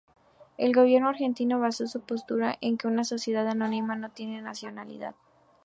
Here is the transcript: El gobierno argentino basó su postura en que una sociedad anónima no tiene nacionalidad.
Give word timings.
El 0.57 0.73
gobierno 0.73 1.09
argentino 1.09 1.59
basó 1.59 1.85
su 1.85 2.01
postura 2.01 2.57
en 2.59 2.79
que 2.79 2.87
una 2.87 3.03
sociedad 3.03 3.47
anónima 3.47 3.95
no 3.95 4.09
tiene 4.09 4.41
nacionalidad. 4.41 5.13